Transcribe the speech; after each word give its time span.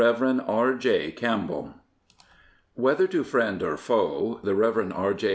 R. 0.03 0.73
J. 0.73 1.11
CAMPBELL 1.11 1.75
Whether 2.73 3.05
to 3.05 3.23
friend 3.23 3.61
or 3.61 3.77
foe, 3.77 4.39
the 4.41 4.55
Rev. 4.55 4.91
R. 4.91 5.13
J. 5.13 5.29